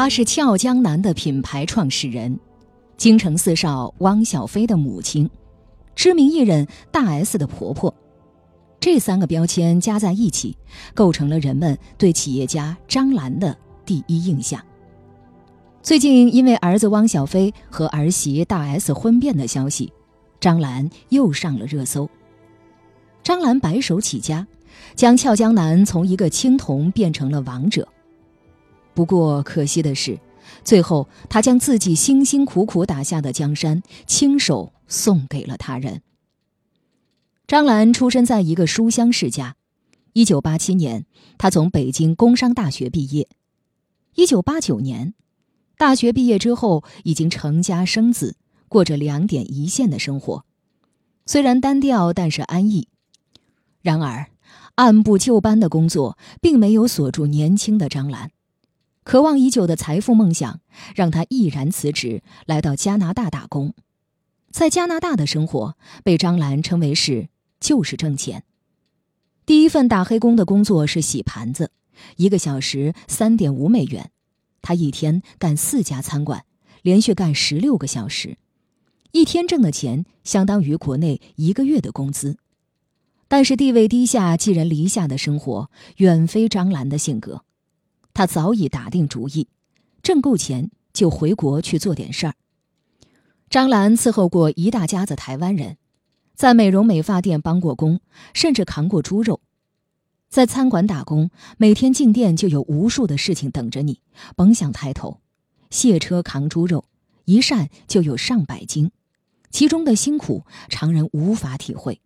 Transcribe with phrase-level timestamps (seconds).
[0.00, 2.40] 她是俏江南的品牌创始人，
[2.96, 5.28] 京城四少汪小菲的母亲，
[5.94, 7.94] 知名艺人大 S 的婆婆。
[8.80, 10.56] 这三个标签加在一起，
[10.94, 14.58] 构成了人们对企业家张兰的第一印象。
[15.82, 19.92] 最近，因为儿子汪小菲和儿媳大 S 婚变的消息，
[20.40, 22.08] 张兰又上了热搜。
[23.22, 24.46] 张兰白手起家，
[24.94, 27.86] 将俏江南从一个青铜变成了王者。
[29.00, 30.20] 不过可惜的是，
[30.62, 36.02] 最后他将自己辛辛苦苦打下的江山亲手送给了他人。
[37.46, 39.56] 张兰出生在一个书香世家，
[40.12, 41.06] 一九八七年，
[41.38, 43.26] 她从北京工商大学毕业。
[44.16, 45.14] 一九八九年，
[45.78, 48.36] 大学毕业之后，已经成家生子，
[48.68, 50.44] 过着两点一线的生活，
[51.24, 52.88] 虽然单调，但是安逸。
[53.80, 54.26] 然而，
[54.74, 58.30] 按部就班的工作并没有锁住年轻的张兰。
[59.02, 60.60] 渴望已久的财富梦想
[60.94, 63.74] 让他毅然辞职，来到加拿大打工。
[64.50, 67.28] 在加拿大的生活被张兰称为是
[67.60, 68.44] “就是挣钱”。
[69.46, 71.72] 第一份打黑工的工作是洗盘子，
[72.16, 74.10] 一个小时三点五美元。
[74.62, 76.44] 他一天干四家餐馆，
[76.82, 78.36] 连续干十六个小时，
[79.12, 82.36] 一天挣的钱相当于国内一个月的工资。
[83.26, 87.44] 但是地位低下、寄人篱下的生活远非张兰的性格。
[88.20, 89.48] 他早已打定主意，
[90.02, 92.34] 挣够钱就回国去做点事儿。
[93.48, 95.78] 张兰伺候过一大家子台湾人，
[96.34, 98.00] 在美容美发店帮过工，
[98.34, 99.40] 甚至扛过猪肉。
[100.28, 104.02] 在餐馆打工，每天进店就有无数的事情等着你，
[104.36, 105.22] 甭想抬头。
[105.70, 106.84] 卸车扛猪肉，
[107.24, 108.90] 一扇就有上百斤，
[109.50, 112.02] 其中的辛苦常人无法体会。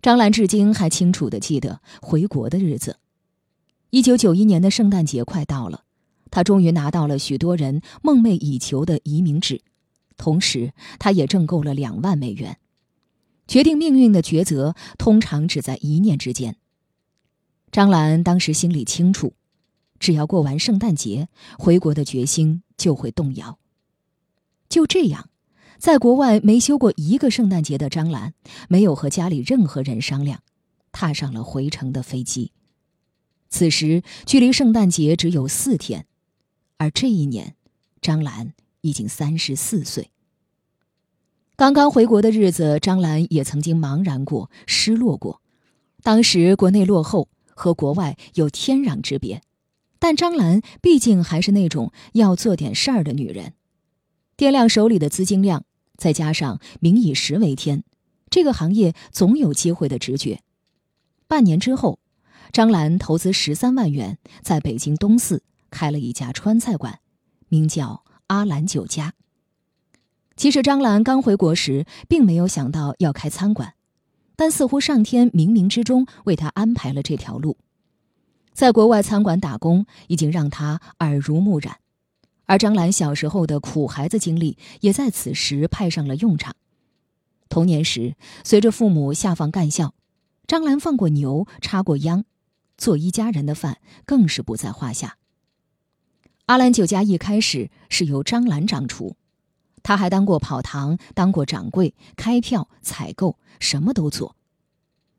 [0.00, 3.00] 张兰至今还清楚地记得回国的日子。
[3.90, 5.84] 一九九一年的圣诞节快到了，
[6.30, 9.62] 他终于拿到了许多人梦寐以求的移民纸，
[10.16, 12.58] 同时他也挣够了两万美元。
[13.46, 16.56] 决定命运的抉择通常只在一念之间。
[17.70, 19.34] 张兰当时心里清楚，
[20.00, 23.58] 只要过完圣诞节，回国的决心就会动摇。
[24.68, 25.30] 就这样，
[25.78, 28.34] 在国外没休过一个圣诞节的张兰，
[28.68, 30.42] 没有和家里任何人商量，
[30.90, 32.50] 踏上了回程的飞机。
[33.48, 36.06] 此时距离圣诞节只有四天，
[36.78, 37.54] 而这一年，
[38.02, 40.10] 张兰已经三十四岁。
[41.54, 45.40] 刚刚回国的日子，张兰也曾经茫然过、失落过。
[46.02, 49.40] 当时国内落后，和国外有天壤之别，
[49.98, 53.54] 但张兰毕竟还是那种要做点事儿的女人。
[54.36, 55.64] 掂量手里的资金量，
[55.96, 57.84] 再加上民以食为天，
[58.28, 60.40] 这个行业总有机会的直觉。
[61.28, 62.00] 半年之后。
[62.56, 67.00] 张兰投资十三万元，在北京东四开了一家川菜馆，
[67.50, 69.12] 名叫阿兰酒家。
[70.36, 73.74] 其实张兰刚回国时，并没有想到要开餐馆，
[74.36, 77.58] 但似乎上天冥冥之中为他安排了这条路。
[78.54, 81.76] 在国外餐馆打工，已经让他耳濡目染，
[82.46, 86.56] 而张兰小时候的苦孩子经历，也在此时派上了用场。
[87.50, 89.92] 童年时，随着父母下放干校，
[90.46, 92.24] 张兰放过牛，插过秧。
[92.76, 95.16] 做一家人的饭更是不在话下。
[96.46, 99.16] 阿兰酒家一开始是由张兰掌厨，
[99.82, 104.36] 他还当过跑堂，当过掌柜，开票、采购，什么都做。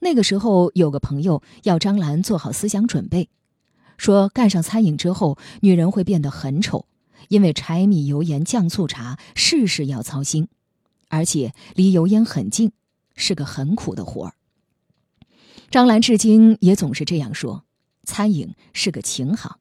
[0.00, 3.28] 那个时候有个朋友要张兰做好思想准备，
[3.96, 6.86] 说干上餐饮之后，女人会变得很丑，
[7.26, 10.46] 因为柴米油盐酱醋茶事事要操心，
[11.08, 12.70] 而且离油烟很近，
[13.16, 14.34] 是个很苦的活儿。
[15.70, 17.64] 张兰至今也总是这样说
[18.04, 19.60] ：“餐饮是个情行，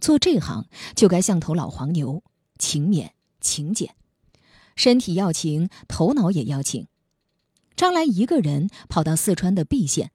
[0.00, 0.66] 做这行
[0.96, 2.24] 就该像头老黄牛，
[2.58, 3.10] 勤勉
[3.40, 3.94] 勤俭，
[4.74, 6.88] 身体要勤，头脑也要勤。”
[7.76, 10.10] 张兰一个人跑到四川的毕县，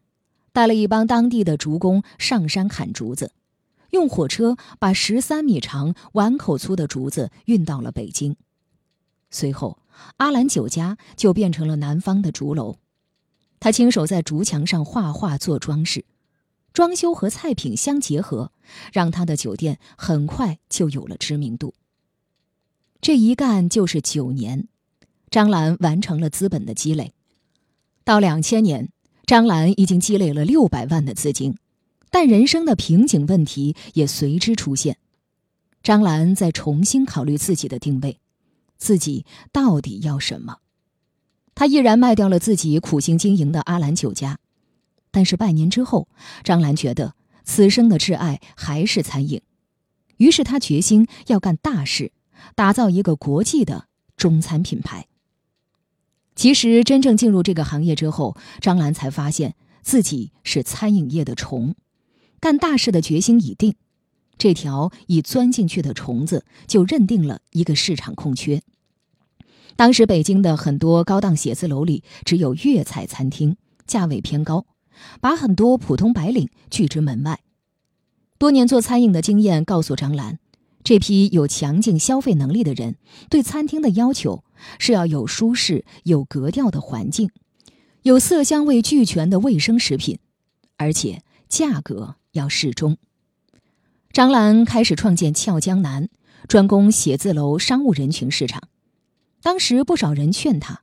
[0.51, 3.31] 带了一帮当地的竹工上山砍竹子，
[3.91, 8.35] 用火车把十三米长、碗口粗的竹子运到了北京。
[9.31, 9.79] 随后，
[10.17, 12.79] 阿兰酒家就变成了南方的竹楼。
[13.59, 16.05] 他亲手在竹墙上画画做装饰，
[16.73, 18.51] 装修和菜品相结合，
[18.93, 21.73] 让他的酒店很快就有了知名度。
[23.01, 24.67] 这一干就是九年，
[25.29, 27.13] 张兰完成了资本的积累。
[28.03, 28.89] 到两千年，
[29.25, 31.57] 张兰已经积累了六百万的资金，
[32.09, 34.97] 但人生的瓶颈问题也随之出现。
[35.83, 38.19] 张兰在重新考虑自己的定位，
[38.77, 40.57] 自己到底要什么？
[41.59, 44.39] 他毅然卖掉了自己苦心经营的阿兰酒家，
[45.11, 46.07] 但是半年之后，
[46.41, 49.41] 张兰觉得此生的挚爱还是餐饮，
[50.15, 52.13] 于是他决心要干大事，
[52.55, 55.07] 打造一个国际的中餐品牌。
[56.33, 61.75] 其实，真正进入这个行业之后，张兰才发现自己是餐饮业的虫，
[62.39, 63.75] 干大事的决心已定。
[64.37, 68.61] 这条已钻进去的虫子就认定了一个市场空缺。
[69.79, 73.55] 当时北京的很多高档写字楼里只有粤菜餐厅，
[73.87, 74.65] 价位偏高，
[75.21, 77.39] 把很多普通白领拒之门外。
[78.37, 80.37] 多年做餐饮的经验告诉张兰，
[80.83, 82.97] 这批有强劲消费能力的人
[83.29, 84.43] 对餐厅的要求
[84.79, 87.29] 是要有舒适、有格调的环境，
[88.01, 90.19] 有色香味俱全的卫生食品，
[90.75, 92.97] 而且价格要适中。
[94.11, 96.09] 张兰开始创建俏江南，
[96.49, 98.63] 专攻写字楼商务人群市场。
[99.41, 100.81] 当时不少人劝他，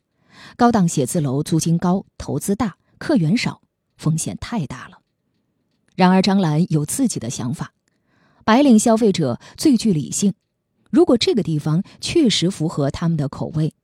[0.57, 3.61] 高档写字楼租金高、投资大、客源少，
[3.97, 4.99] 风险太大了。
[5.95, 7.73] 然而，张兰有自己的想法。
[8.45, 10.35] 白领消费者最具理性，
[10.91, 13.75] 如果这个地方确实符合他们的口味，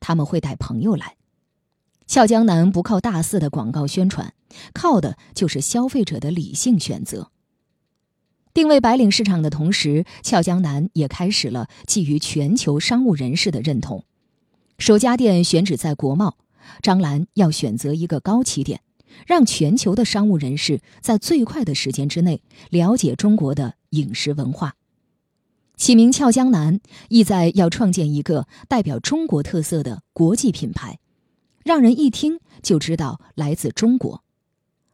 [0.00, 1.16] 他们会带朋友来。
[2.06, 4.34] 俏江南不靠大肆的广告宣传，
[4.72, 7.30] 靠的就是消费者的理性选择。
[8.54, 14.04] 定位白领市场的同时，俏江南也开始了基于全球商务人士的认同。
[14.78, 16.36] 首家店选址在国贸，
[16.82, 18.80] 张兰要选择一个高起点。
[19.26, 24.76] 让全球的商务人士在最快的时间之内了解中国的饮食文化。
[25.76, 31.00] 起名“俏江南”，意在要创建一个代表中国特色的国际品牌，
[31.64, 34.22] 让人一听就知道来自中国。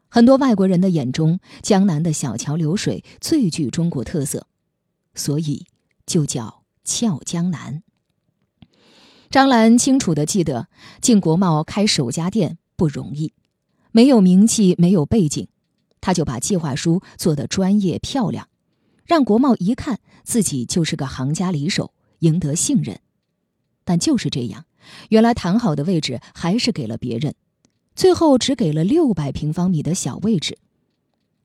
[0.09, 4.47] 很多外国人的眼中，江南的小桥流水最具中国特色，
[5.15, 5.67] 所以
[6.07, 7.83] 就叫“俏江南”。
[9.35, 10.69] 张兰清楚地记得，
[11.01, 13.33] 进国贸开首家店不容易。
[13.91, 15.49] 没有名气，没有背景，
[16.01, 18.49] 他就把计划书做得专业漂亮，
[19.05, 23.01] 让国贸一看自己就是个行家里手，赢得信任。
[23.83, 24.67] 但就是这样，
[25.09, 27.35] 原来谈好的位置还是给了别人，
[27.97, 30.59] 最后只给了六百平方米的小位置。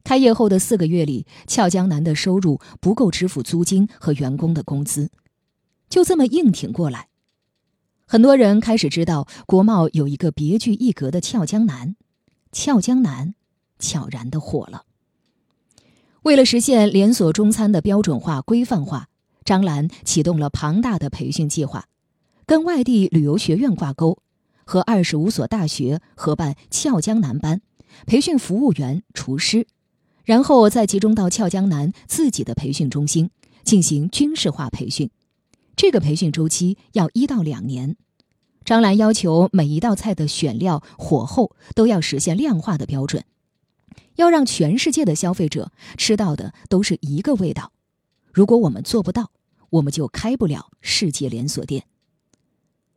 [0.03, 5.09] 开业后的四个月里，俏江南的收入不够支付租金和员工的工资，
[5.89, 7.08] 就这么硬挺过来。
[8.11, 11.95] 很多人开始知道国贸有一个别具一格的俏江南。
[12.51, 13.35] 俏江南，
[13.77, 14.85] 悄然的火了。
[16.23, 19.09] 为了实现连锁中餐的标准化、规范化，
[19.45, 21.85] 张兰启动了庞大的培训计划，
[22.47, 24.17] 跟外地旅游学院挂钩，
[24.65, 27.61] 和二十五所大学合办俏江南班，
[28.07, 29.67] 培训服务员、厨师，
[30.23, 33.29] 然后再集中到俏江南自己的培训中心
[33.63, 35.11] 进行军事化培训。
[35.80, 37.96] 这个培训周期要一到两年。
[38.66, 43.24] 张兰要求每一道菜的选料、火候都要实现量化的标准，
[44.18, 47.72] 要让全世界的消费者吃到的都是一个味道。
[48.34, 49.31] 如果我们做不到，
[49.70, 51.86] 我们就开不了世界连锁店。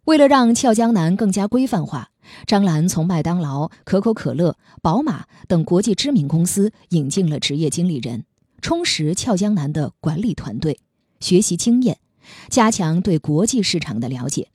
[0.02, 2.10] 为了让俏江南更加规范化，
[2.48, 8.24] 张兰从麦当劳、可口可乐、宝马等国际知名公司引进了职业经理人，
[8.60, 10.80] 充实俏江南的管理团队，
[11.20, 12.00] 学习经验，
[12.48, 14.48] 加强对国际市场的了解。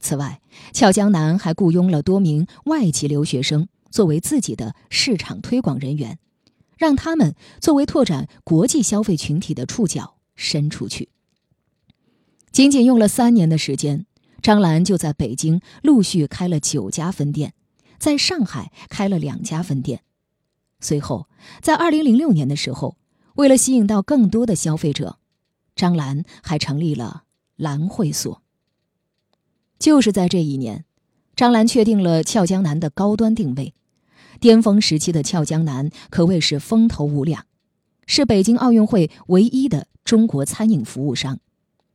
[0.00, 0.40] 此外，
[0.72, 6.18] 俏江南还雇佣了多名外籍留学生作为自己的市场推广人员，
[6.78, 11.10] 让他们作为拓展国际消费群体的触角伸出去。
[12.50, 14.06] 仅仅用了三年的时间，
[14.42, 17.54] 张兰就在北京陆续开了九家分店，
[17.98, 20.00] 在上海开了两家分店。
[20.80, 21.28] 随后，
[21.60, 22.96] 在二零零六年的时候，
[23.36, 25.19] 为了吸引到更多的消费者，
[25.80, 27.22] 张兰还成立了
[27.56, 28.42] 兰会所。
[29.78, 30.84] 就是在这一年，
[31.34, 33.72] 张兰确定了俏江南的高端定位。
[34.40, 37.46] 巅峰时期的俏江南可谓是风头无两，
[38.06, 41.38] 是北京奥运会唯一的中国餐饮服务商，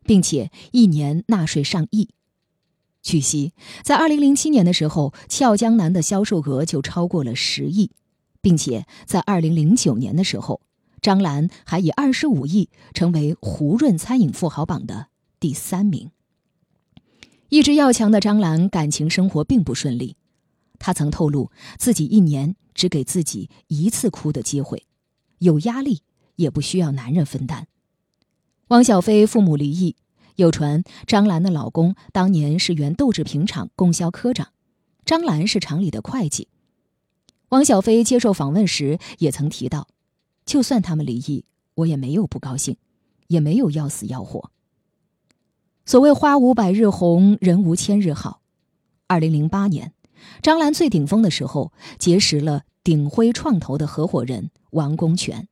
[0.01, 2.09] 并且一年纳税上亿。
[3.03, 7.91] 据悉，在2007年的时候，俏江南的销售额就超过了十亿，
[8.41, 10.61] 并且在2009年的时候，
[11.05, 15.09] 张兰还以25亿成为胡润餐饮富豪榜的
[15.39, 16.09] 第三名。
[17.49, 20.15] 一直要强的张兰，感情生活并不顺利。
[20.79, 24.87] 她曾透露，自己一年只给自己一次哭的机会，
[25.37, 26.01] 有压力
[26.37, 27.67] 也不需要男人分担。
[28.69, 29.95] 汪小菲父母离异，
[30.37, 34.47] 有传张兰的老公当年是原豆制品厂供销科长，
[35.05, 36.47] 张兰是厂里的会计。
[37.49, 39.87] 汪小菲接受访问时也曾提到，
[40.45, 42.77] 就算他们离异，我也没有不高兴，
[43.27, 44.51] 也没有要死要活。
[45.85, 48.41] 所谓花无百日红，人无千日好。
[49.07, 49.93] 二零零八年，
[50.41, 55.47] 张兰最顶峰的时候，结识了鼎晖创投的合伙人王功权。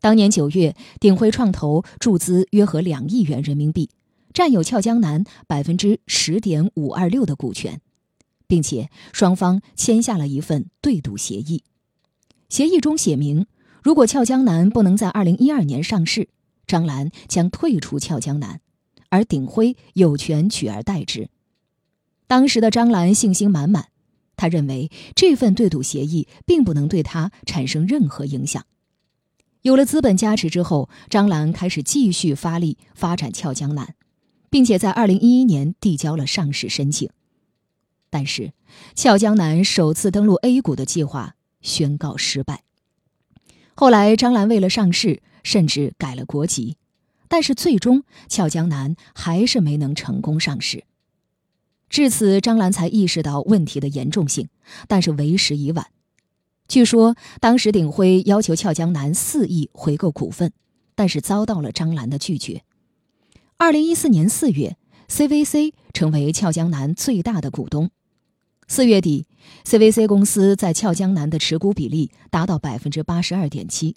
[0.00, 3.90] 当年九月，鼎晖创投注资约合两亿元人民币，
[4.32, 7.80] 占有俏江南百分之十点五二六的股权，
[8.46, 11.62] 并且双方签下了一份对赌协议。
[12.48, 13.46] 协议中写明，
[13.82, 16.28] 如果俏江南不能在二零一二年上市，
[16.68, 18.60] 张兰将退出俏江南，
[19.08, 21.28] 而鼎晖有权取而代之。
[22.28, 23.88] 当时的张兰信心满满，
[24.36, 28.64] 他认为这份对赌协议并不能对他产生任何影响。
[29.62, 33.96] 有了资本加持之后，张兰开始继续发力发展俏江南，
[34.48, 37.10] 并且在二零一一年递交了上市申请。
[38.10, 38.52] 但是，
[38.94, 42.62] 俏江南首次登陆 A 股的计划宣告失败。
[43.74, 46.76] 后来，张兰为了上市，甚至改了国籍，
[47.28, 50.84] 但是最终俏江南还是没能成功上市。
[51.88, 54.48] 至此，张兰才意识到问题的严重性，
[54.88, 55.86] 但是为时已晚。
[56.68, 60.52] 据说当时鼎晖要求俏江南四亿回购股份，
[60.94, 62.62] 但是遭到了张兰的拒绝。
[63.58, 64.76] 二零一四年四月
[65.08, 67.90] ，CVC 成为俏江南最大的股东。
[68.74, 69.26] 四月底
[69.66, 73.96] ，CVC 公司在俏江南的持股比例达到百分之八十二点七，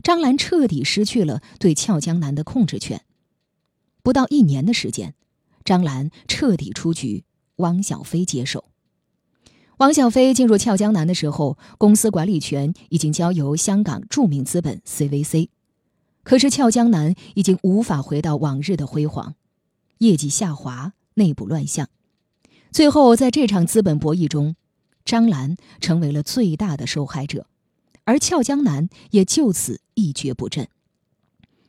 [0.00, 3.02] 张兰彻底失去了对俏江南的控制权。
[4.00, 5.14] 不到一年的时间，
[5.64, 7.24] 张兰彻底出局，
[7.56, 8.66] 汪小菲接手。
[9.78, 15.48] 汪小菲进入俏江南的时候，公司管理权已经交由香港著名资本 CVC。
[16.22, 19.34] 可是俏江南已经无法回到往日的辉煌，
[19.98, 21.88] 业绩下滑，内部乱象。
[22.72, 24.56] 最后在这场资本博弈中，
[25.04, 27.46] 张兰成为了最大的受害者，
[28.04, 30.66] 而俏江南也就此一蹶不振。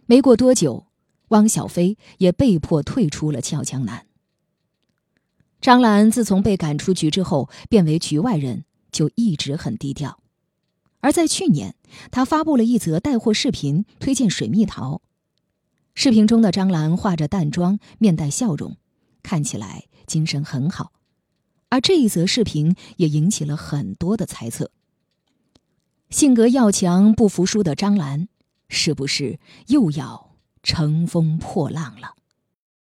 [0.05, 0.85] 没过多久，
[1.29, 4.05] 汪小菲也被迫退出了俏江南。
[5.59, 10.19] 张兰自从被赶出局之后，变为局外人，就一直很低调。
[11.01, 11.75] 而在去年，
[12.11, 15.01] 他发布了一则带货视频，推荐水蜜桃。
[15.95, 18.77] 视频中的张兰化着淡妆，面带笑容，
[19.21, 20.91] 看起来精神很好。
[21.69, 24.69] 而这一则视频也引起了很多的猜测：
[26.09, 28.27] 性格要强、不服输的张兰，
[28.69, 32.15] 是不是又要乘风破浪了？